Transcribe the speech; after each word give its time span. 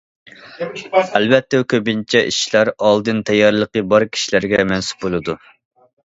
ئەلۋەتتە، 1.19 1.59
كۆپىنچە 1.73 2.21
ئىشلار 2.31 2.73
ئالدىن 2.87 3.21
تەييارلىقى 3.31 3.85
بار 3.93 4.09
كىشىلەرگە 4.19 4.67
مەنسۇپ 4.73 5.07
بولىدۇ. 5.09 5.39